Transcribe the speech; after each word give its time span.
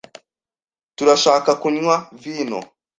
Turashaka 0.97 1.51
kunywa 1.61 1.95
vino. 2.21 2.59